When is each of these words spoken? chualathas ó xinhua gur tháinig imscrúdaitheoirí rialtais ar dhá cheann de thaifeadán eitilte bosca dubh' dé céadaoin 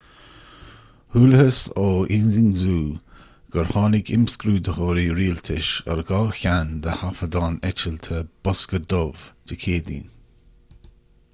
chualathas 1.15 1.57
ó 1.81 1.89
xinhua 2.13 3.25
gur 3.55 3.67
tháinig 3.75 4.09
imscrúdaitheoirí 4.17 5.03
rialtais 5.19 5.69
ar 5.95 6.01
dhá 6.11 6.21
cheann 6.39 6.73
de 6.87 6.95
thaifeadán 7.01 7.59
eitilte 7.73 8.19
bosca 8.47 8.81
dubh' 8.95 9.29
dé 9.53 9.59
céadaoin 9.65 10.09